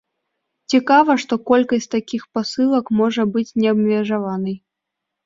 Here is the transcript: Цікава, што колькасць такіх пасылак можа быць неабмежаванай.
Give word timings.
Цікава, 0.73 1.11
што 1.23 1.33
колькасць 1.49 1.87
такіх 1.95 2.23
пасылак 2.37 2.85
можа 3.01 3.27
быць 3.37 3.55
неабмежаванай. 3.65 4.57